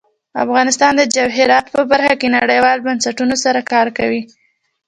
افغانستان 0.43 0.91
د 0.97 1.01
جواهرات 1.15 1.65
په 1.75 1.81
برخه 1.91 2.13
کې 2.19 2.27
نړیوالو 2.37 2.85
بنسټونو 2.87 3.35
سره 3.43 3.59
کار 3.71 3.87
کوي. 3.97 4.21